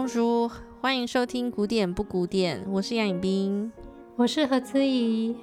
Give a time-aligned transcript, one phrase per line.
[0.00, 0.48] Bonjour，
[0.80, 3.72] 欢迎收听古典不古典，我是杨颖冰，
[4.14, 5.34] 我是何姿怡，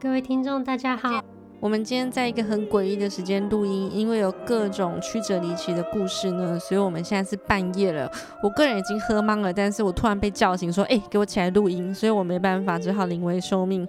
[0.00, 1.22] 各位听众大家好。
[1.60, 8.10] 我们今天在一个很诡异的时间录音，因为有各种曲折离奇的故事呢，所以我们现在是半夜了。
[8.42, 13.86] 我个人已经喝懵了，但是我突然被叫醒，说：“哎、欸，给我起来录音。”所以我没办法，只好临危受命。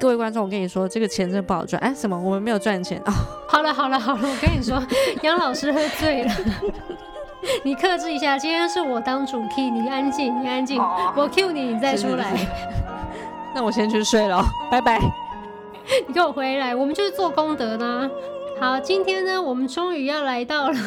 [0.00, 1.80] 各位观众，我跟你说，这个钱真的不好赚。
[1.80, 2.20] 哎，什么？
[2.20, 3.12] 我们没有赚钱哦。
[3.46, 4.84] 好了好了好了，我跟你说，
[5.22, 6.30] 杨老师喝醉了，
[7.64, 8.38] 你克制一下。
[8.38, 12.36] 今天是我当主 key，你安静，你安静，我 cue 你，你再出来。
[12.36, 12.50] 是是是
[13.54, 15.00] 那我先去睡了，拜拜。
[16.06, 18.10] 你给我回来，我们就是做功德呢。
[18.60, 20.78] 好，今天呢，我们终于要来到了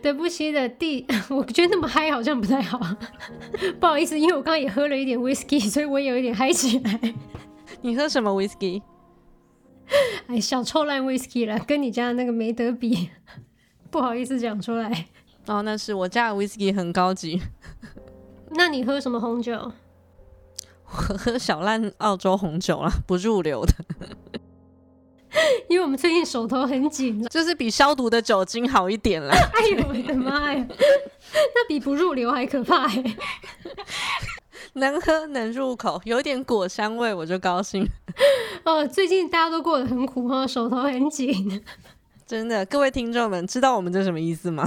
[0.00, 2.80] 对不起的第， 我觉得那么嗨好像不太好，
[3.78, 7.14] 不好意思，因为我刚刚也喝了一点 whisky，所以我也有一点嗨起来。
[7.82, 8.82] 你喝什么 whisky？
[10.26, 13.10] 哎，小臭烂 whisky 了，跟你家的那个没得比，
[13.90, 15.06] 不好意思讲出来。
[15.50, 17.42] 哦，那是我家的 whisky 很高级。
[18.50, 19.52] 那你喝什么红酒？
[20.84, 23.74] 我喝小烂澳洲红酒啦， 不入流的。
[25.68, 29.34] 因为我们最近手头很紧，就是比消毒的酒精好一点啦。
[29.54, 33.16] 哎呦我的妈呀，那比不入流还可怕哎！
[34.74, 37.84] 能喝能入口，有点果香味我就高兴。
[38.64, 41.60] 哦，最近大家都过得很苦哈，手头很紧。
[42.30, 44.64] 真的，各位听众们，知道我们这什么意思吗？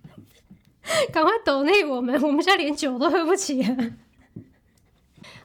[1.10, 3.92] 赶快抖内我们，我们现在连酒都喝不起了。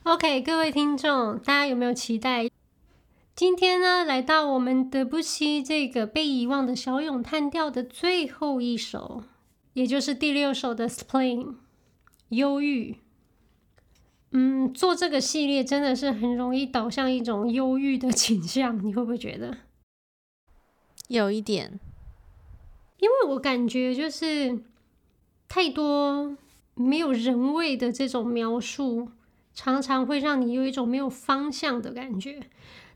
[0.03, 2.49] OK，各位听众，大家有没有期待？
[3.33, 9.23] 今天呢，来到我们德布西这个被遗忘的小咏叹调的最后一首，
[9.71, 11.45] 也就是第六首的《Spleen》
[12.27, 12.97] 忧郁。
[14.31, 19.55] 嗯，做这个系列真的是很容易导向一种忧郁的倾向，你会不会觉得？
[21.11, 21.79] 有一点，
[22.99, 24.63] 因为我感觉就是
[25.47, 26.37] 太多
[26.73, 29.09] 没有人味的这种描述。
[29.53, 32.39] 常常会让你有一种没有方向的感觉。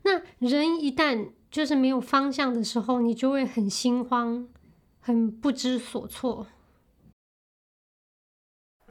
[0.03, 4.47] 那人一旦就是没有方向的时候，你就会很心慌，
[5.01, 6.47] 很不知所措。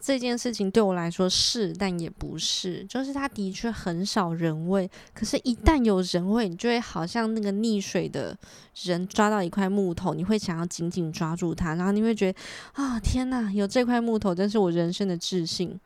[0.06, 2.84] 这件事情对我来说是，但也不是。
[2.84, 8.36] 就是它的确很少人味，可是，一旦有人味，你就会好像那个溺水的
[8.82, 12.38] 人抓到一块木头，你会想要紧紧抓住它，然后你会觉得
[12.74, 15.80] 啊，天哪，有这块木头真是我人生的自信。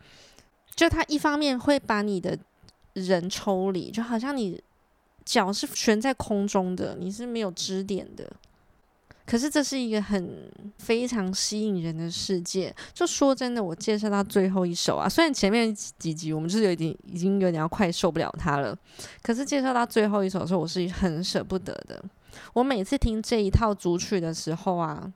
[0.75, 2.37] 就他一方面会把你的
[2.95, 4.61] 人抽离，就好像你
[5.25, 8.29] 脚是悬在空中的，你是没有支点的。
[9.29, 12.75] 可是这是一个很非常吸引人的世界。
[12.95, 18.75] 就说真的，我介绍到最后一首啊，虽然前面几集我们就是有点已经有点要快受不了它了，
[19.23, 22.03] 可是介绍到最后一首的时候，我是很舍不得的。
[22.55, 25.13] 我每次听这一套组曲的时候啊。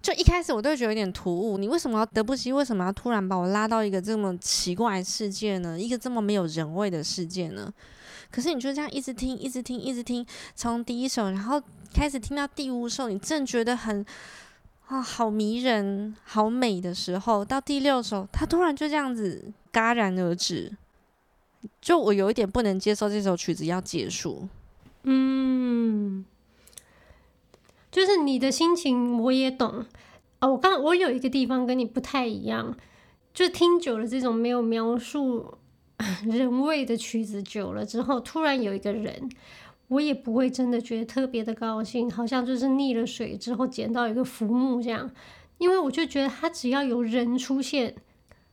[0.00, 2.50] 就一开始我都会觉得有点突兀，你为什么要德布西？
[2.52, 5.78] 为什么要突然把我拉到一个这么奇怪的世界呢？
[5.78, 7.72] 一个这么没有人味的世界呢？
[8.30, 11.62] 可是你就这样一直听，一直听，一直听，从第一首，然后
[11.94, 14.04] 开始听到第五首，你正觉得很
[14.86, 20.76] 啊，好迷人，好美的时候，到第六首，它突然就这样子戛然而止，
[21.80, 24.48] 就我有一点不能接受这首曲子要结束。
[25.02, 26.24] 嗯。
[27.90, 29.84] 就是你的心情我也懂
[30.40, 32.76] 哦，我刚我有一个地方跟你不太一样，
[33.32, 35.57] 就听久了这种没有描述
[36.26, 39.30] 人味的曲子久了之后，突然有一个人，
[39.88, 45.10] 我也不会真的觉得特别的高兴，好像就是溺了水之后捡到一个浮木这样，
[45.58, 47.94] 因为我就觉得他只要有人出现，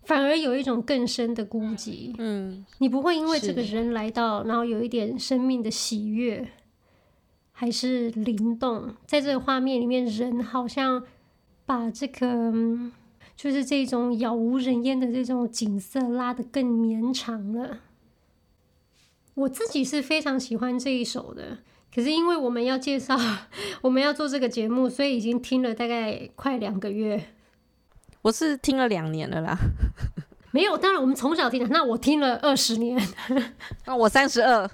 [0.04, 2.14] 反而有一种更深的孤寂。
[2.18, 6.48] 嗯，你不会因为这个人来到，然后有一点生命的喜悦。
[7.58, 11.02] 还是灵动，在这个画面里面，人好像
[11.66, 12.52] 把这个
[13.36, 17.80] 就是这种杳无人烟的这种景色拉得更绵长了。
[19.34, 21.58] 我自己是非常喜欢这一首的，
[21.94, 23.18] 可是因为我们要介绍，
[23.82, 27.34] 我们要做这个节目，所以已经听了大概快两个月。
[28.22, 29.58] 我是听了两年了啦，
[30.52, 32.98] 没有，当然我们从小听的，那我听了二十年，
[33.86, 34.70] 那我三十二，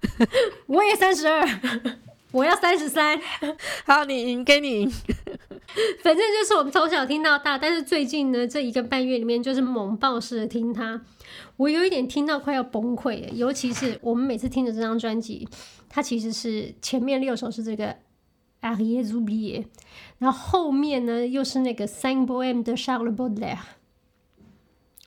[0.66, 1.46] 我也三十二。
[2.32, 3.20] 我要三十三，
[3.84, 4.92] 好，你赢，给你赢。
[6.02, 11.00] 反正就是我们从小听到大，但是最近呢，这一个半月里面就是猛爆式的听它，
[11.56, 13.28] 我有一点听到快要崩溃。
[13.32, 15.48] 尤其是我们每次听的这张专辑，
[15.88, 17.86] 它其实是前面六首是这个
[18.62, 19.62] 《Arieux oubliés》，
[20.18, 23.56] 然后后面呢又是那个《Cinq Poèmes de Charles Baudelaire》，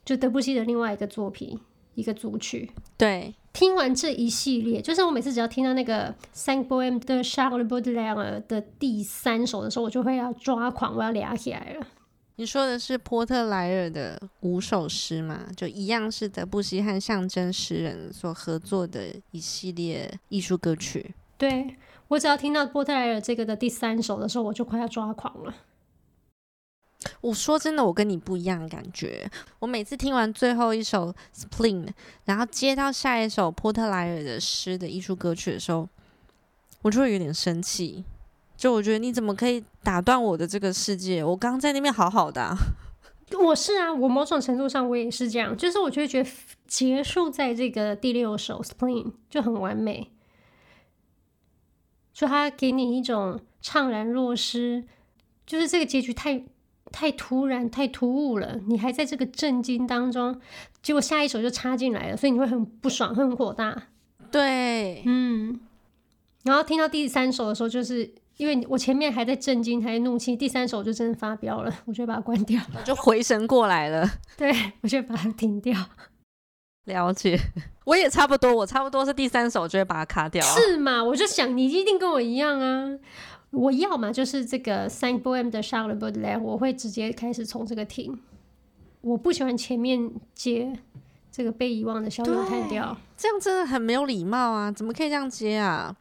[0.05, 1.59] 就德布西的另外一个作品，
[1.95, 2.71] 一个组曲。
[2.97, 3.35] 对。
[3.53, 8.15] 听完这一系列，就是我每次只要听到那个《Cinq Poèmes de Charles Baudelaire》
[8.47, 11.85] 的第三首的时候，我就会要抓狂，我要俩起来了。
[12.37, 15.45] 你说的是波特莱尔的五首诗吗？
[15.55, 21.13] 就一样是德布西和象征诗人所合作的一系列艺术歌曲。
[21.37, 21.77] 对，
[22.07, 25.53] 我只要听到波特莱尔这个的第三首的时候，我就快要抓狂了。
[27.21, 29.29] 我说真的，我跟你不一样感觉。
[29.59, 31.85] 我每次听完最后一首《Spleen》，
[32.25, 35.87] 然后接到下一首波特莱尔的诗的艺术歌曲的时候，
[36.81, 38.03] 我就会有点生气。
[38.55, 41.23] 就我觉得你怎么可以打断我的这个世界？
[41.23, 42.55] 我刚在那边好好的。
[43.37, 45.57] 我是啊，我某种程度上我也是这样。
[45.57, 46.29] 就是我就会觉得
[46.67, 50.11] 结束在这个第六首《Spleen》就很完美，
[52.13, 54.85] 就他给你一种怅然若失，
[55.45, 56.43] 就是这个结局太。
[56.93, 60.39] 太突然，太突兀了，你还在这个震惊当中，
[60.83, 63.87] 结果下一首就插进来了，所以你会很不爽，很火大。
[64.31, 65.59] 对，嗯。
[66.43, 74.07] 然后听到第三首的时候，就是因为我前面还在震惊，还在怒气，第三首就真的发飙了，我就把它关掉，就回神过来了。
[74.37, 75.73] 对，我就把它停掉。
[76.85, 77.39] 了解，
[77.85, 80.45] 我也差不多，我差不多是第三首就会把它卡掉。
[80.45, 81.01] 是吗？
[81.03, 82.99] 我就想你一定跟我一样啊。
[83.53, 88.19] 我要嘛就是这个《Cinq Poèmes de Charles Baudelaire》，我会直接开始从这个听。
[89.01, 90.73] 我不喜欢前面接
[91.31, 94.71] 这个被遗忘的小咏叹调，这样真的很没有礼貌啊！
[94.71, 95.95] 怎么可以这样接啊？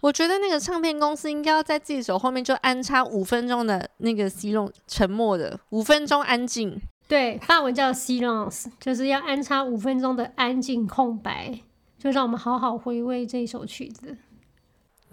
[0.00, 6.80] 我觉得那个唱片公司应该要在自己手后面就安插五分钟的那个 silence 沉默的五分钟安静。
[7.06, 11.60] 对，法文叫 silence，就是要安插五分钟的安静空白，
[11.98, 14.16] 就让我们好好回味这首曲子。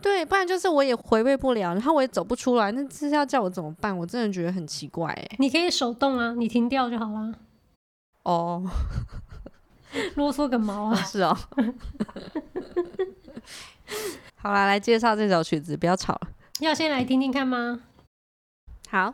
[0.02, 3.96] 对，不然就是我也回味不了，然后我也走不出来，那这是要叫我怎么办？
[3.98, 5.36] 我真的觉得很奇怪哎。
[5.38, 7.34] 你可以手动啊，你停掉就好了。
[8.24, 8.64] 哦，
[10.16, 10.96] 啰嗦个毛啊！
[11.04, 11.38] 是哦。
[14.36, 16.28] 好啦，来介绍这首曲子，不要吵了。
[16.60, 17.82] 要先来听听看吗？
[18.90, 19.14] 好。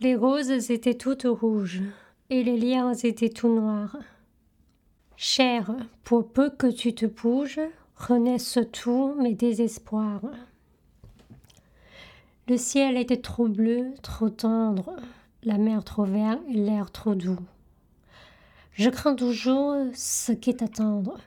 [0.00, 1.82] Les roses étaient toutes rouges
[2.30, 3.96] et les liens étaient tout noirs.
[5.16, 5.74] Chère,
[6.04, 7.60] pour peu que tu te bouges,
[7.96, 10.22] renaissent tous mes désespoirs.
[12.46, 14.94] Le ciel était trop bleu, trop tendre,
[15.42, 17.40] la mer trop verte et l'air trop doux.
[18.74, 21.18] Je crains toujours ce qu'est attendre,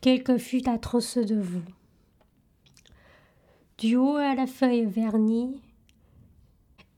[0.00, 1.62] quel que fût atroce de vous.
[3.76, 5.60] Du haut à la feuille vernie,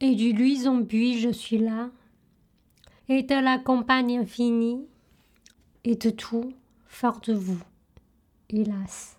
[0.00, 1.90] et du luison buis je suis là,
[3.08, 4.86] et de la campagne infinie,
[5.84, 6.52] et de tout,
[6.86, 7.60] fort de vous,
[8.48, 9.16] hélas。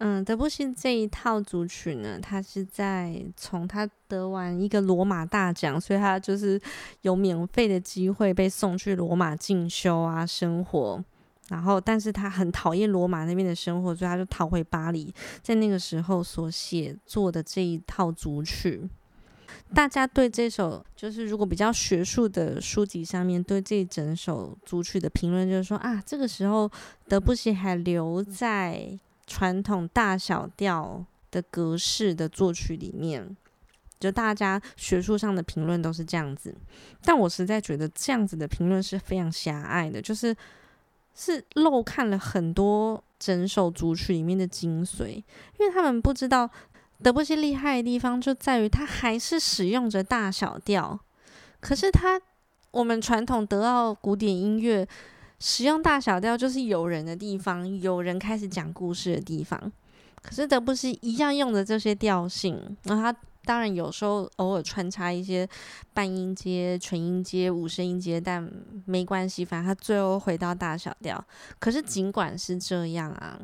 [0.00, 6.60] 嗯，德布西这一套组曲呢，他是在从他得完一个罗马大奖，所以他就是
[7.02, 11.02] 有免费的机会被送去罗马进修啊，生活。
[11.48, 15.10] 然后，但是他很讨厌罗马那边的生活，所以他就逃回巴黎。
[15.42, 18.86] 在那个时候所写作的这一套组曲，
[19.72, 26.70] 大家对这首就是如果比较学术的书籍上面对这整首组曲的评论，就是说啊，这个时候
[27.08, 33.34] 德布西还留在传统大小调的格式的作曲里面，
[33.98, 36.54] 就大家学术上的评论都是这样子。
[37.02, 40.36] 但我实在觉得这样子的评论是非常狭隘的，就是。
[41.18, 45.08] 是漏看了很多整首组曲里面的精髓，
[45.58, 46.48] 因为他们不知道
[47.02, 50.98] 德布西厉害的地方就在于他还是使用着大小调，
[51.58, 52.20] 可是他
[52.70, 54.86] 我们传统德奥古典音乐
[55.40, 59.60] 使用大小调就是有人的地方，有人开始讲故事的地方，
[60.22, 63.18] 可是德布西一样用的这些调性，然后他。
[63.48, 65.48] 当然，有时候偶尔穿插一些
[65.94, 68.46] 半音阶、纯音阶、五声音阶，但
[68.84, 71.24] 没关系，反正它最后回到大小调。
[71.58, 73.40] 可是尽管是这样啊，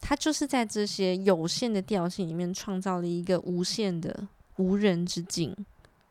[0.00, 5.54] 它就是在这些有限的调性里面创造了一个无限的无人之境。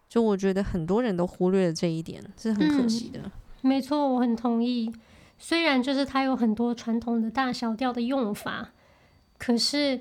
[0.07, 3.19] 就我觉得很多人都忽略了这一点，是很可惜的。
[3.19, 3.31] 嗯，
[3.63, 4.89] 没错，我很同意。
[5.38, 8.69] 虽然就是它有很多传统的大小调的用法，
[9.38, 9.99] 可是，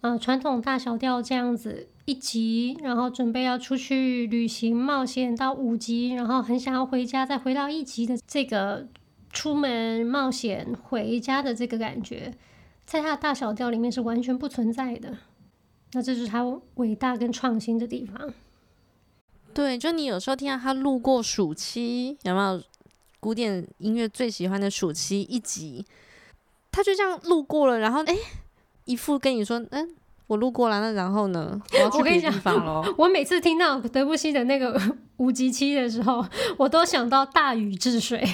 [0.00, 1.90] 呃，传统大小调这样子。
[2.06, 8.86] 一级，然后准备要出去旅行冒险到五级，然后很想要回家，再回到一级的这个
[9.32, 12.32] 出门冒险回家的这个感觉，
[12.84, 15.18] 在他的大小调里面是完全不存在的。
[15.92, 16.44] 那这就是他
[16.76, 18.32] 伟大跟创新的地方。
[19.52, 22.62] 对，就你有时候听到他路过暑期，有没有
[23.18, 25.84] 古典音乐最喜欢的暑期一集？
[26.70, 28.14] 他就这样路过了，然后哎，
[28.84, 29.96] 一副跟你说，嗯。
[30.26, 31.60] 我路过了，那然后呢？
[31.72, 32.84] 我要去别的地方喽。
[32.98, 34.80] 我每次听到德布西的那个
[35.18, 36.24] 五级七的时候，
[36.56, 38.18] 我都想到大禹治水。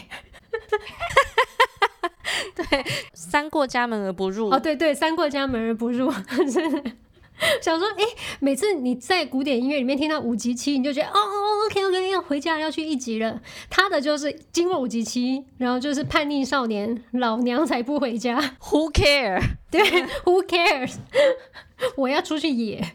[2.55, 2.85] 对，
[3.15, 4.51] 三过家门而不入。
[4.51, 6.13] 哦，对对，三过家门而不入，
[6.53, 6.93] 真的。
[7.61, 13.41] 想说，哎、欸，每次你在古典音乐里面听到五级七，你就觉得哦哦，OK OK，要回家要去一级了。
[13.69, 18.39] 他的就是经过五级七，然后就是叛逆少年，老娘才不回家。
[18.61, 19.43] Who care？
[19.71, 19.83] 对
[20.25, 20.97] ，Who cares？
[21.97, 22.93] 我要出去野。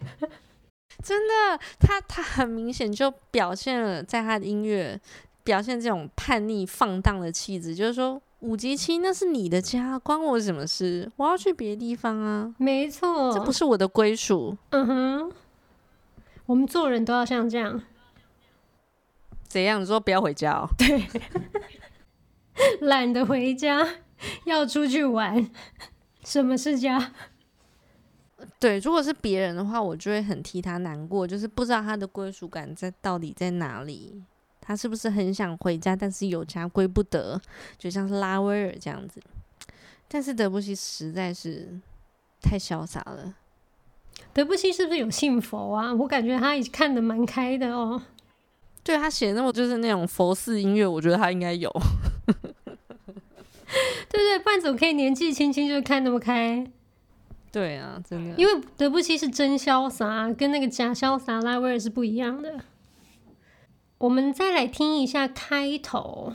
[1.03, 4.99] 真的，他他很明显就表现了在他的音乐
[5.43, 8.21] 表现这种叛逆放荡的气质，就是说。
[8.41, 11.11] 五级七，那是你的家，关我什么事？
[11.15, 12.53] 我要去别的地方啊！
[12.59, 14.55] 没错，这不是我的归属。
[14.69, 15.31] 嗯哼，
[16.45, 17.81] 我们做人都要像这样。
[19.47, 19.81] 怎样？
[19.81, 20.69] 你说不要回家哦？
[20.77, 21.07] 对，
[22.87, 23.87] 懒得回家，
[24.45, 25.49] 要出去玩。
[26.23, 27.13] 什么是家？
[28.59, 34.23] 对，如果是别人的话，我就会很替他难过，就是不知道他的归属感在到底在哪里。
[34.67, 37.39] 他是不是很想回家，但是有家归不得，
[37.77, 39.21] 就像是拉威尔这样子。
[40.09, 41.79] 但是德布西实在是
[42.41, 43.33] 太潇洒了。
[44.33, 45.93] 德布西是不是有信佛啊？
[45.93, 48.01] 我感觉他已看的蛮开的哦。
[48.83, 51.71] 对，他写的那么就是那种佛寺音乐，我觉得他应该有。
[54.09, 56.65] 对对，不然怎么可以年纪轻轻就看那么开？
[57.51, 58.35] 对啊，真的。
[58.35, 62.59] 因为德布西是真潇洒，跟那个假潇洒拉威尔是不一样的。
[63.99, 66.33] 我们再来听一下开头。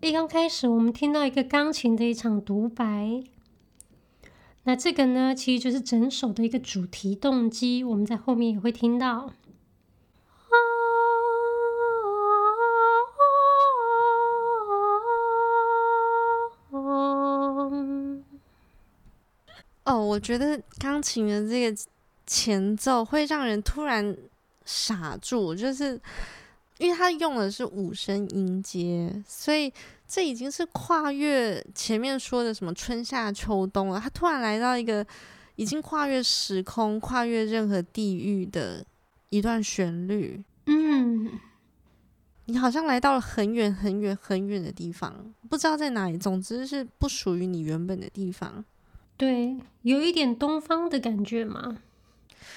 [0.00, 3.22] 一刚开始，我们听到一个钢琴的一场独白。
[4.68, 9.32] 那这个呢，其实就是整首的一个主题动机，我们在后面也会听到。
[19.84, 21.82] 哦，我觉得钢琴的这个
[22.26, 24.14] 前奏会让人突然
[24.66, 25.98] 傻住，就是
[26.76, 29.72] 因为它用的是五声音阶，所以
[30.08, 34.00] 这已经是跨越前面说的什么春夏秋冬了。
[34.00, 35.06] 他突然来到一个
[35.56, 38.82] 已经跨越时空、跨越任何地域的
[39.28, 40.42] 一段旋律。
[40.64, 41.38] 嗯，
[42.46, 46.16] 你好像来到了很远、很远、很远的地方，不知道在哪里。
[46.16, 48.64] 总之是不属于你原本的地方。
[49.18, 51.82] 对，有一点东方的感觉嘛。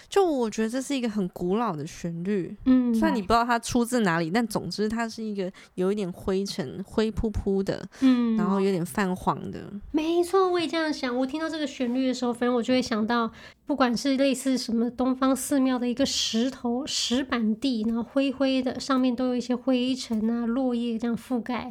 [0.10, 9.72] 就我觉得这是一个很古老的旋律，嗯，虽然你不知道它出自哪里，但总之它是一个有一点灰尘、灰扑扑的，嗯，然后有点泛黄的。
[9.92, 11.16] 没错，我也这样想。
[11.16, 13.32] 我听到这个旋律的时候，反正我就会想到，
[13.66, 21.70] 不管是类似什么东方寺庙的一个石头石板地，然后灰灰的，上面都有一些灰尘啊、落叶这样覆盖。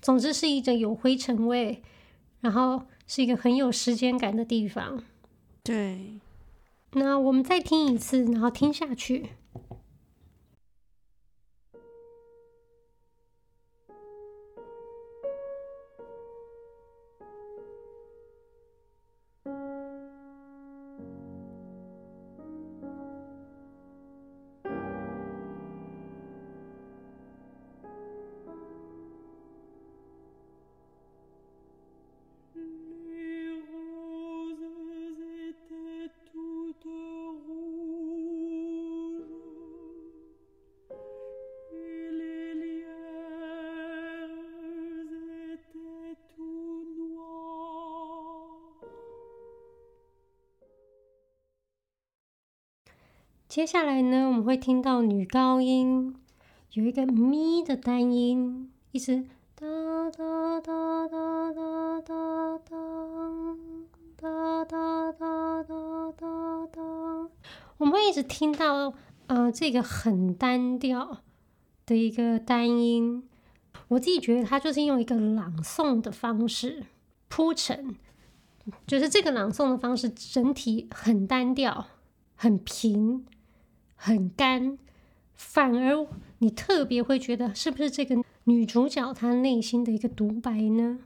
[0.00, 1.82] 总之是一种有灰尘味，
[2.40, 5.02] 然后是一个很有时间感的地方。
[5.64, 6.18] 对。
[6.92, 9.30] 那我们再听一次，然后听下去。
[53.48, 56.14] 接下来呢，我们会听到女高音
[56.72, 59.66] 有一个咪的单音，一直哒
[60.10, 62.58] 哒哒哒哒哒哒
[64.18, 66.82] 哒哒哒哒哒哒。
[67.78, 68.92] 我们会一直听到
[69.28, 71.22] 呃这个很单调
[71.86, 73.26] 的一个单音。
[73.88, 76.84] 我自己觉得它就是用一个朗诵的方式
[77.28, 77.96] 铺陈，
[78.86, 81.86] 就是这个朗诵的方式整体很单调，
[82.36, 83.24] 很平。
[84.00, 84.78] 很干，
[85.34, 86.06] 反而
[86.38, 91.00] 你特别会觉得是不是这个女主角她内心的一个独白呢？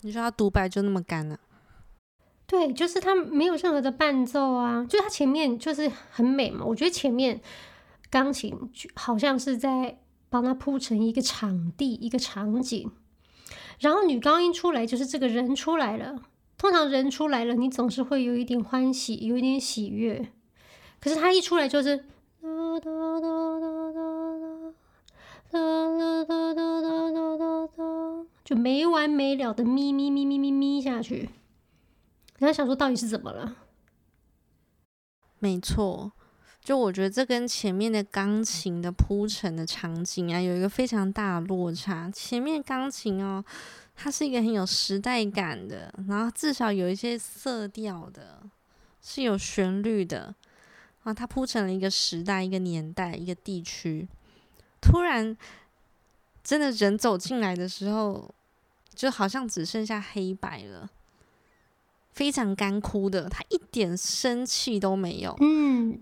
[0.00, 1.38] 你说她独白就那么干了？
[2.46, 6.64] 对，就是她没有任何的伴奏啊，就她前面就是很美嘛。
[6.66, 7.40] 我觉得前面
[8.10, 8.52] 钢琴
[8.94, 12.90] 好像是在帮她铺成一个场地、一个场景，
[13.78, 16.20] 然后女高音出来就是这个人出来了。
[16.58, 20.28] 通常人出来了，你总是会有一点欢喜，有一点喜悦。
[21.04, 24.00] 可是他一出来就是哒哒哒哒哒
[25.50, 25.60] 哒
[26.24, 31.28] 哒哒哒哒哒哒哒，就没完没了的咪咪咪咪咪咪下去。
[32.38, 33.54] 然后想说到底是怎么了？
[35.40, 36.10] 没错，
[36.62, 42.10] 就我觉得这跟前面的钢琴的铺陈的场景啊，有一个非常大的落差。
[42.10, 43.44] 前面钢琴哦，
[43.94, 48.40] 它是一个很有时代感的，然后至少有一些色调的，
[49.02, 50.34] 是有旋律的。
[51.04, 54.08] 啊，它铺成了一个时代、一个年代、一个地区。
[54.80, 55.36] 突然，
[56.42, 58.34] 真的人走进来的时候，
[58.94, 60.90] 就好像只剩下黑白了，
[62.12, 65.36] 非常干枯的，他一点生气都没有。
[65.40, 65.98] 嗯，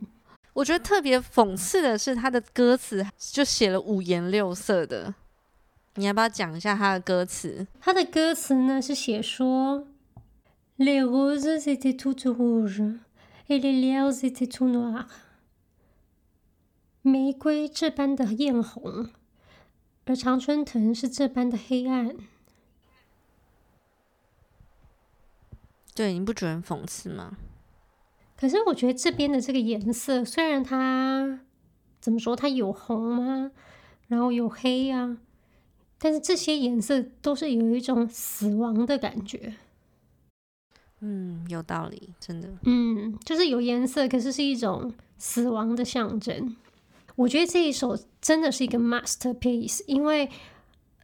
[0.53, 5.15] 我觉得特别讽刺的是，他的歌词就写了五颜六色的。
[5.97, 7.67] 你要不要讲一下他的歌词？
[7.81, 9.87] 他的歌词呢是写说
[10.79, 12.99] ：“Les roses étaient toutes rouges。”
[17.03, 19.11] 玫瑰这般的艳红，
[20.05, 22.17] 而常春藤是这般的黑暗。
[25.95, 27.37] 对，你不觉得很讽刺吗？
[28.37, 31.41] 可是我觉得这边的这个颜色，虽然它
[32.01, 33.51] 怎么说，它有红吗？
[34.09, 35.19] 然后有黑啊，
[35.99, 39.55] 但是这些颜色都是有一种死亡的感觉。
[41.05, 42.49] 嗯，有道理，真的。
[42.63, 46.55] 嗯，就是有颜色，可是是一种死亡的象征。
[47.17, 50.31] 我觉得这一首真的是一个 masterpiece，因为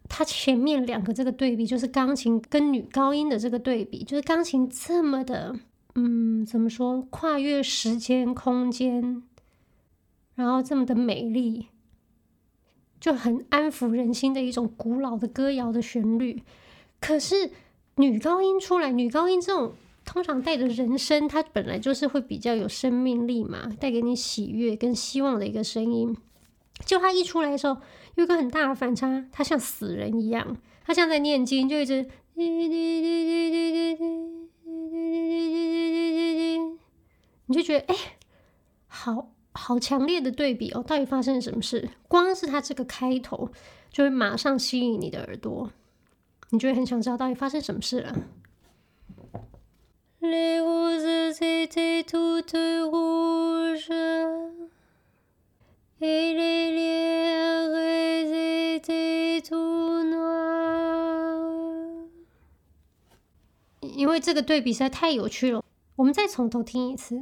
[0.09, 5.57] 它前面两个这个对比，就是钢琴跟女高音的这个对比，就是钢琴这么的，
[5.97, 9.25] 嗯，怎么说，跨越时间空间，
[10.37, 11.67] 然后这么的美丽，
[13.01, 16.45] 就很安抚人心的一种古老的歌谣的旋律。
[17.01, 17.51] 可是
[17.97, 19.73] 女高音出来，女高音这种。
[20.09, 26.17] 通常带着人声，它本来就是会比较有生命力嘛，带给你喜悦跟希望的一个声音。
[26.87, 27.77] 就它一出来的时候，
[28.15, 32.09] 有一个很大的反差，它像死人一样，它像在念经，就一直，
[37.45, 37.95] 你就觉得哎，
[38.87, 41.87] 好好强烈的对比哦，到底发生了什么事？
[42.09, 43.51] 光是它这个开头，
[43.93, 45.71] 就会马上吸引你的耳朵，
[46.49, 48.17] 你就会很想知道到底发生什么事了。
[63.81, 65.65] 因为这个对比实在太有趣了，
[65.97, 67.21] 我们再从头听一次。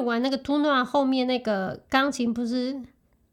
[0.00, 2.80] 声乐完那个嘟囩后面那个钢琴不是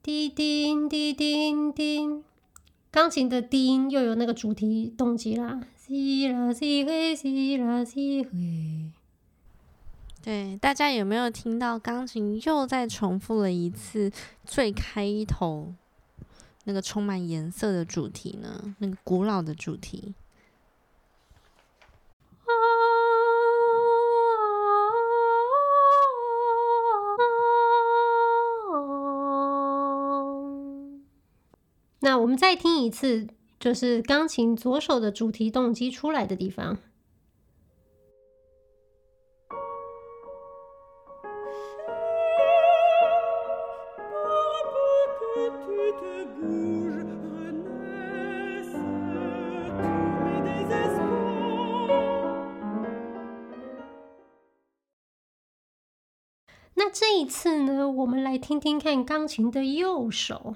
[0.02, 2.22] 滴叮滴叮叮，
[2.90, 7.82] 钢琴的低音又有那个主题动机啦，西啦西嘿西啦。
[10.22, 14.12] 对，大家有没有听到钢琴又再重复了一次
[14.44, 15.72] 最开头
[16.64, 18.74] 那个充满颜色的主题呢？
[18.78, 20.14] 那个古老的主题。
[32.00, 33.26] 那我们再听一次，
[33.58, 36.78] 就是钢琴左手的主题动机出来的地方。
[56.74, 60.54] 那这一次呢，我们来听听看钢琴的右手。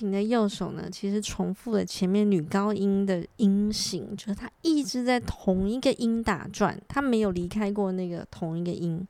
[0.00, 9.06] 琴的右手呢，其实重复了前面女高音的音型，就是它一直在同一个音打转，它没有离开过那个同一个音。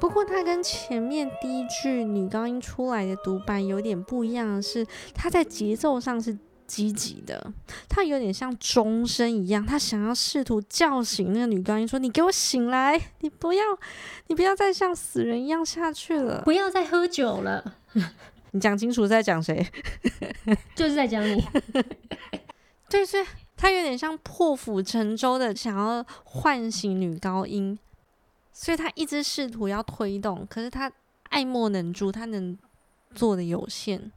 [0.00, 6.38] 不过，它跟前面第一句女高音出来的独白有点不一样是，它在节奏上是。
[6.66, 7.52] 积极的，
[7.88, 13.62] 他有点像钟声一样，他想要试图叫醒那个女高音，说：“你给我醒来，你不要，
[14.28, 17.76] 你不要再像死人一样下去了，不要再喝酒了。
[18.52, 19.66] ”你讲清楚在讲谁？
[20.76, 21.42] 就是在讲你。
[22.88, 23.24] 对，所以
[23.56, 27.78] 他有点像破釜沉舟的想要唤醒女高音，
[28.52, 30.92] 所以他一直试图要推动，可是他
[31.30, 32.58] 爱莫能助，他能
[33.14, 34.12] 做的有限。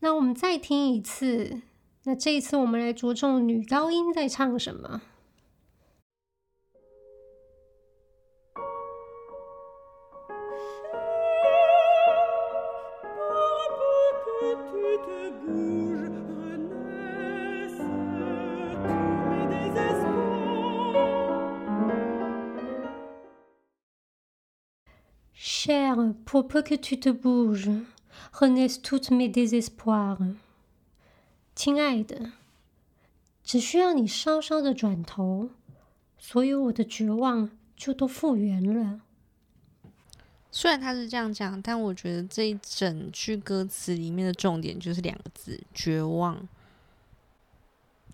[0.00, 1.62] 那我们再听一次。
[2.04, 5.02] 那这一次我们来着重女高音在唱什么。
[25.34, 27.68] Chère, pour peu que tu te bouges.
[28.32, 30.36] Renaissent mes désespoirs，
[31.54, 32.32] 亲爱的，
[33.42, 35.50] 只需要你稍稍的转头，
[36.18, 39.00] 所有我的绝望就都复原了。
[40.50, 46.48] 虽然他是这样讲，但我觉得这一整句歌词里面的重点就是两个字：绝望。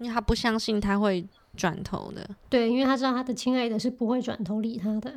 [0.01, 1.25] 因为他不相信他会
[1.57, 5.15] 转头的，对，因为他知道他的亲爱的是不会转头理他的。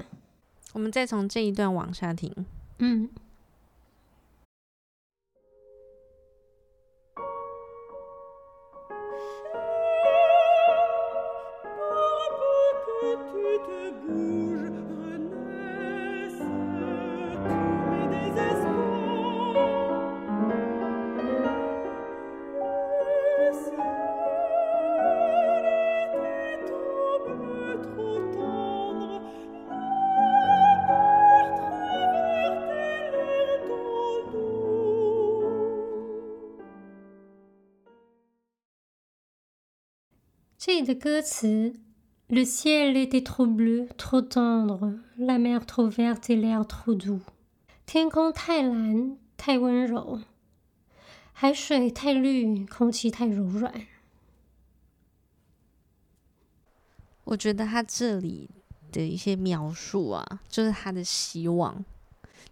[0.74, 2.32] 我们再从这一段往下听，
[2.78, 3.10] 嗯。
[40.78, 41.74] 这里的歌词
[42.28, 47.22] ：Le ciel était trop bleu, trop tendre, la mer trop verte et l'air trop doux。
[47.88, 50.22] 天空太蓝，太温柔；
[51.34, 53.88] 海水太绿，空气太柔软。
[57.24, 58.48] 我觉得他这里
[58.92, 61.84] 的一些描述啊，就是他的希望。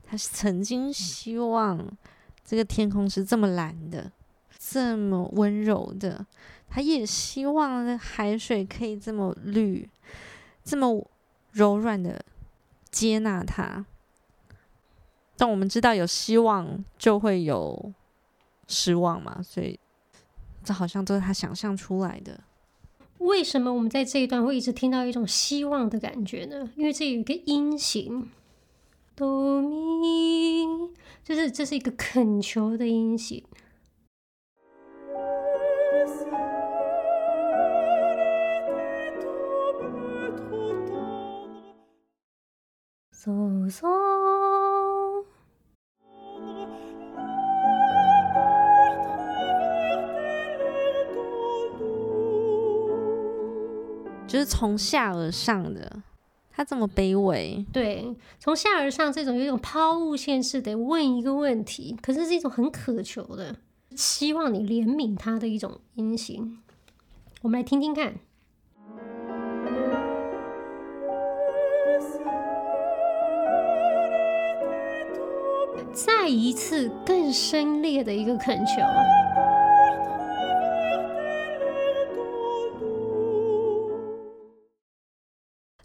[0.04, 1.96] 他曾经希望
[2.44, 4.12] 这个天空是这么蓝的，
[4.58, 6.26] 这么温柔的。
[6.76, 9.90] 他也希望那海水可以这么绿，
[10.62, 11.10] 这么
[11.54, 12.22] 柔软的
[12.92, 13.86] 接纳他。
[15.38, 17.94] 但我们知道有希望就会有
[18.68, 19.80] 失望嘛，所以
[20.66, 22.42] 这好像都是他想象出来的。
[23.20, 26.70] 为什么我们在这一段会一直听到一种希望的感觉呢？
[26.76, 28.30] 因为这有一个音型，
[29.16, 30.66] 哆咪，
[31.24, 33.42] 就是这是一个恳求的音型。
[43.26, 43.82] 嗖嗖，
[54.28, 56.04] 就是从下而上的，
[56.52, 57.66] 他这么卑微。
[57.74, 63.56] 对，从下而上这种有一种抛物线式的问一个问题，可是是一种很渴求的，
[63.96, 66.60] 希望你怜悯他的一种音型。
[67.42, 68.20] 我们来听听看。
[75.96, 78.82] 再一次更深烈的一个恳求，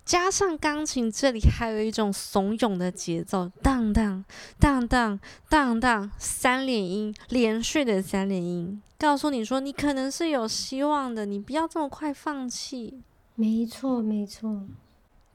[0.04, 4.24] 加上钢琴这里还有一种怂恿的节奏，当当
[4.58, 13.00] 当当当当，三连音连续的三连音，告诉你说你可能是有希望的，你不要这么快放弃。
[13.36, 14.62] 没错，没错，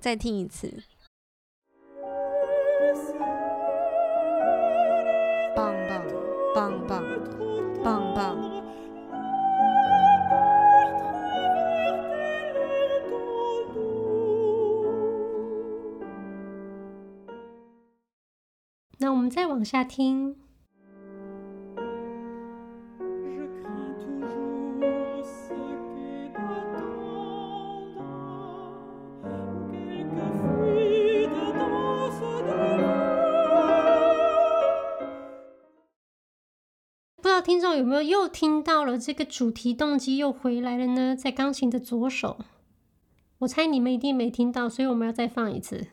[0.02, 0.84] 再听一次。
[5.56, 6.04] 棒棒
[6.54, 7.04] 棒棒
[7.84, 8.38] 棒棒！
[18.98, 20.45] 那我们再往下听。
[37.86, 41.16] 有没有又听到了这个主题动机又回来了呢？
[41.16, 42.40] 在钢琴的左手，
[43.38, 45.86] 我猜你们一定没听到，所以我们要再放一次。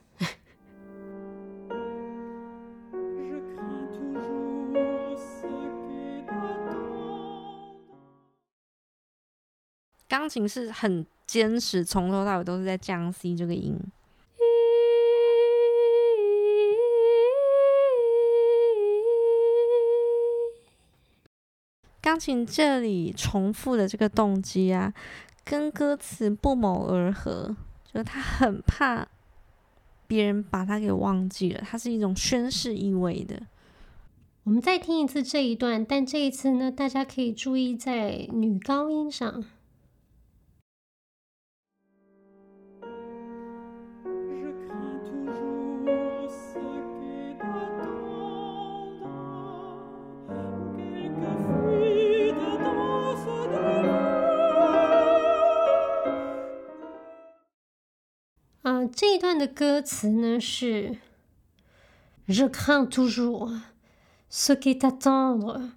[10.09, 13.79] 钢琴是很坚持，从头到尾都是在降 C 这个音。
[22.03, 24.93] 钢琴这里重复的这个动机啊，
[25.45, 29.07] 跟歌词不谋而合，就是他很怕
[30.09, 33.41] 别人把他给忘记了，它是一种宣誓意味的。
[34.43, 39.45] 我们再听一次这一段，但这一次呢，大家可以注意在女高音上。
[58.95, 60.99] 这一段的歌词呢是
[62.29, 63.61] ：Je crains toujours
[64.31, 65.71] ce qui est attendre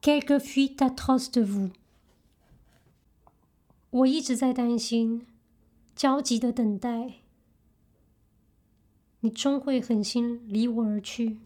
[0.00, 1.70] quelque fuite atroce de vous。
[3.90, 5.26] 我一直在担心，
[5.94, 7.20] 焦急的等待，
[9.20, 11.38] 你终会狠心离我而去。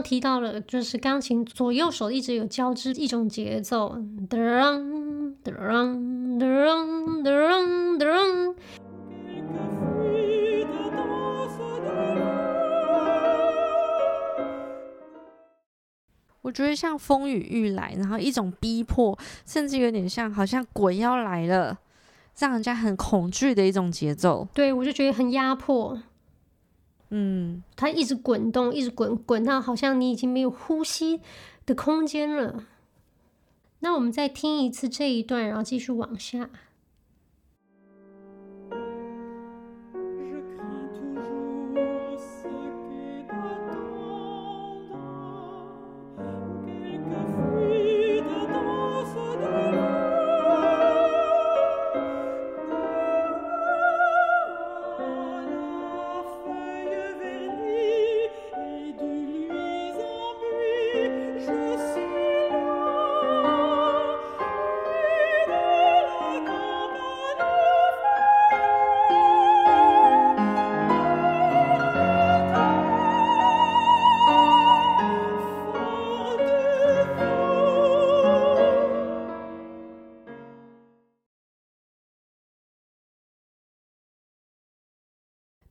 [0.00, 3.94] 刚提到了，就是钢琴左右手一直有交织一种节奏，
[4.30, 8.54] 噔噔噔噔噔噔。
[16.40, 21.76] 我觉得像风雨欲来，然后一种逼迫，甚至有点像好像鬼要来了，
[22.38, 24.48] 让人家很恐惧的一种节奏。
[24.54, 26.00] 对，我就觉得很压迫。
[27.10, 31.20] 嗯，它一直滚动，一直滚，滚到好像你已经没有呼吸
[31.66, 32.64] 的空间了。
[33.80, 36.50] 那我们再听一次这一段，然后继续往下。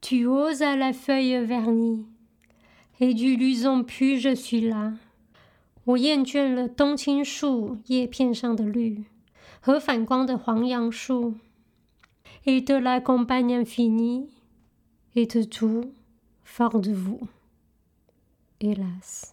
[0.08, 2.06] Tu oses à la feuille vernie,
[3.00, 4.98] et du luisant puits je suis là。
[5.84, 9.04] 我厌倦了冬青树叶片上的绿
[9.60, 11.36] 和反光的黄杨树。
[12.46, 14.28] Et de la campagne infinie,
[15.14, 15.94] et de tout
[16.44, 17.26] fort de vous,
[18.60, 19.32] hélas。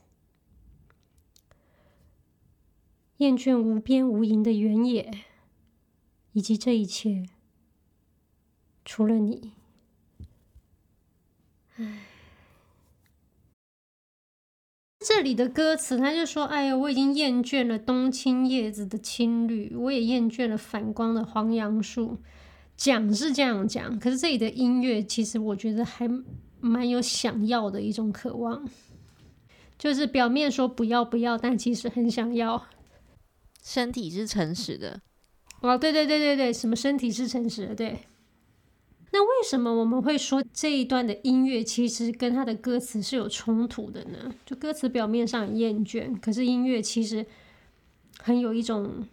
[3.18, 5.12] 厌倦无边无垠的原野，
[6.32, 7.26] 以及这一切，
[8.86, 9.52] 除了你。
[11.79, 11.85] 唉，
[15.01, 22.19] 这里的歌词，他就说：“哎呀，我已经厌倦了冬青叶子的青绿，我也厌倦了反光的黄杨树。”
[22.77, 26.07] 讲是这样讲，可是这里的音乐其实我觉得还
[26.61, 28.69] 蛮有想要的一种渴望，
[29.79, 32.67] 就是表面说不要不要，但其实很想要。
[33.63, 35.01] 身体是诚实的。
[35.61, 37.75] 哦，对对对对对，什么身体是诚实的？
[37.75, 38.01] 对。
[39.17, 44.35] 那为什么我们会说这一段的音乐其实跟它的歌词是有冲突的呢？
[44.45, 47.25] 就歌词表面上厌倦，可是音乐其实
[48.21, 49.07] 很有一种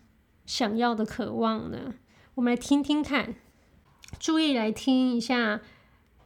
[0.45, 1.93] 想要的渴望呢？
[2.35, 3.35] 我们来听听看，
[4.19, 5.61] 注意来听一下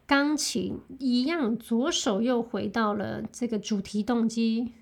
[0.08, 4.74] 钢琴，一样左手又回到了这个主题动机。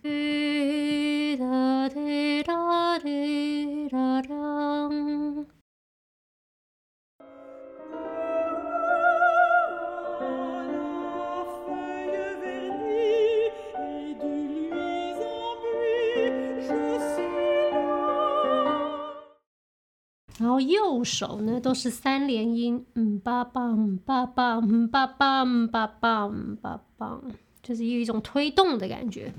[20.56, 27.20] 后右手呢都是三连音，嗯巴棒嗯吧吧嗯巴棒嗯吧吧嗯吧吧，
[27.62, 29.34] 就是有一种推动的感觉，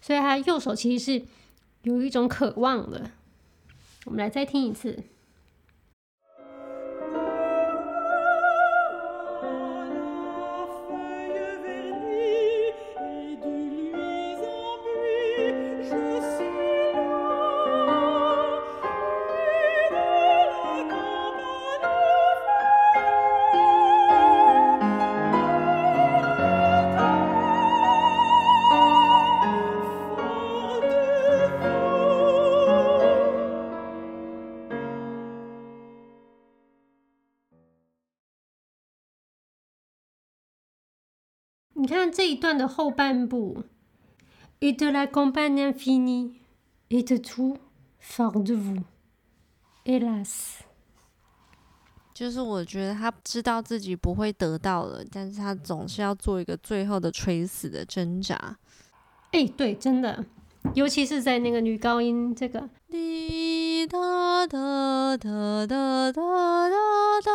[0.00, 1.26] 所以他右手其实是
[1.82, 3.10] 有一种渴望的。
[4.04, 5.02] 我们来再听一次。
[41.82, 43.64] 你看这一段的后半部
[44.60, 46.34] ，Et de la campagne infinie,
[46.88, 47.56] et de tout
[48.00, 48.84] fort de vous,
[49.84, 50.60] hélas。
[52.14, 58.56] 就是我觉得他知道自己不会得到了，但是他总是要做一个最后的垂死的挣扎。
[59.32, 60.24] 哎，对，真的，
[60.74, 62.70] 尤其是在那个女高音这个。
[62.88, 66.20] 滴答答答答答
[67.20, 67.32] 答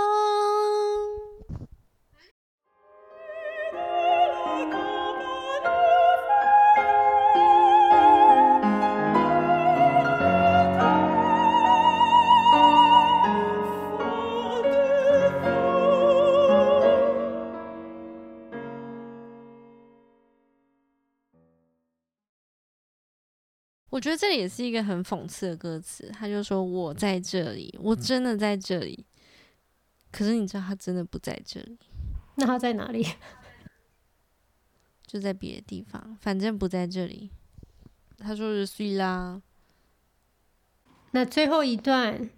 [23.98, 29.04] 我觉得这里也是一个很讽刺的歌词，他就说：“我在这里，我真的在这里。”
[30.14, 31.80] 可是你知道他真的不在这里，
[32.38, 33.04] 那他在哪里？
[35.08, 37.32] 就在别的地方，反正不在这里。
[38.20, 39.42] 他说是睡啦。
[41.14, 42.30] 那最后一段。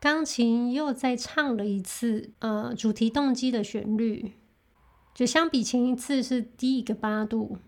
[0.00, 4.32] 钢琴又再唱了一次，呃，主题动机的旋律，
[5.14, 7.58] 就相比前一次是低一个八度，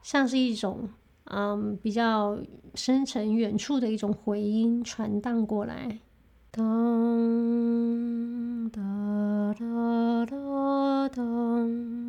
[0.00, 0.90] 像是一种
[1.24, 2.38] 嗯比较
[2.76, 5.98] 深沉远处的一种回音传荡过来。
[6.52, 6.62] 当
[8.70, 8.80] 哒
[9.58, 12.01] 哒哒当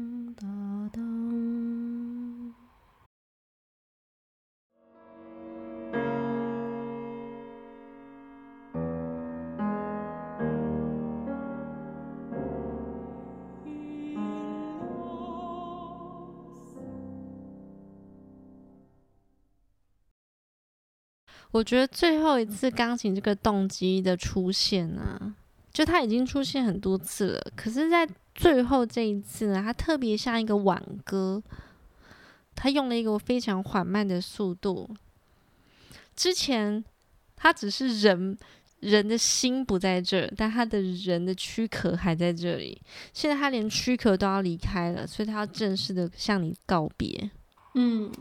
[21.53, 25.35] 我觉得最后一次钢琴这个动机的出现啊，
[25.71, 31.43] 就它已经出现很多次了，可是，在最后这一次呢，它特别像一个挽歌，
[32.55, 34.89] 它用了一个非常缓慢的速度。
[36.15, 36.83] 之前
[37.35, 38.35] 它只是人
[38.79, 42.81] 人的心不在这儿，但他的人的躯壳还在这里。
[43.13, 47.29] 现在他连躯壳都要离开了，所以他要正式的向你告别。
[47.75, 48.11] 嗯，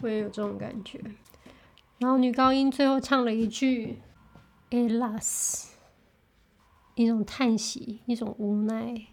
[0.00, 0.98] 我也有这种感觉。
[2.04, 4.02] 然后女高音最后唱了一句
[4.68, 5.68] “Alas”，
[6.96, 9.06] 一种叹息，一种无奈。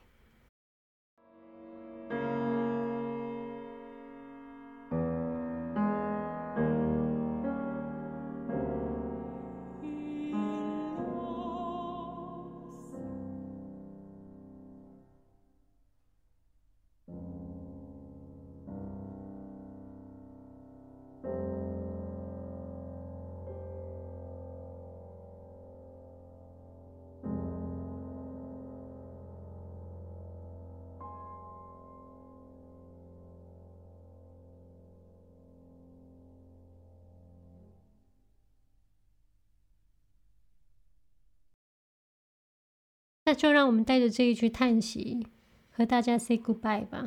[43.31, 45.25] 那就让我们带着这一句叹息，
[45.71, 47.01] 和大家 say goodbye 吧。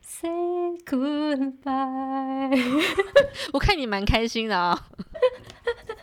[0.00, 0.30] Say
[0.86, 2.82] goodbye。
[3.52, 5.04] 我看你蛮开心的啊、哦。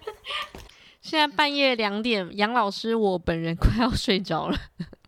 [1.01, 4.59] 现在半夜两点，杨老师，我本人快要睡着了。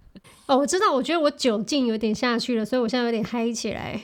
[0.48, 4.02] 哦，我知道，我觉得我酒劲有点下去了，所以我现在有点嗨起来。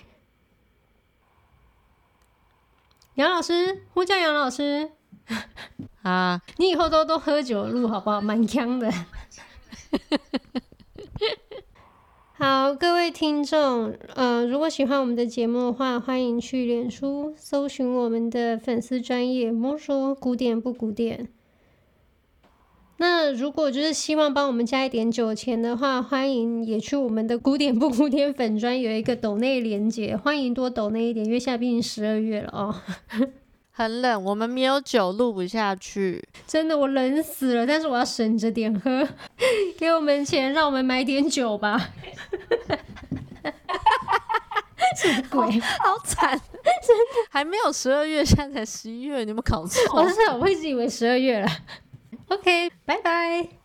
[3.15, 4.91] 杨老师，呼叫杨老师
[6.03, 6.39] 啊！
[6.57, 8.21] 你以后都多喝酒录好不好？
[8.21, 8.93] 蛮锵的。
[12.33, 21.27] 好，各位听众，呃，如果喜欢我们的节目的话，欢迎去脸书搜寻我们的粉丝专业摸说古典不古典。
[22.97, 32.75] 那如果就是希望帮我们加一点酒钱的话，欢迎也去我们的古典不古典粉专有一个抖内连接，欢迎多抖内一点，因为现在毕竟十二月了哦。
[33.75, 37.65] 很冷，我们没有酒录不下去，真的我冷死了。
[37.65, 39.07] 但是我要省着点喝，
[39.77, 41.89] 给我们钱，让我们买点酒吧。
[44.95, 45.59] 什么鬼？
[45.59, 49.81] 好惨，真的还没有十二月，现在才十一月，你有没有搞错？
[49.99, 51.47] 我是我一直以为十二月了。
[52.27, 53.62] OK，拜拜。